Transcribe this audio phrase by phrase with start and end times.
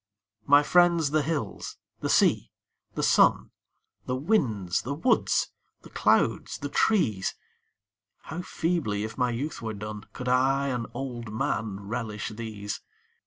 [0.47, 2.49] My friends the hills, the sea,
[2.95, 3.51] the sun,
[4.07, 5.49] The winds, the woods,
[5.83, 7.35] the clouds, the trees
[8.23, 12.81] How feebly, if my youth were done, Could I, an old man, relish these